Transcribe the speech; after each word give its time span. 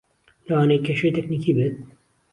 لەوانەیە 0.47 0.83
کێشەی 0.85 1.15
تەکنیکی 1.15 1.55
بێت 1.57 1.75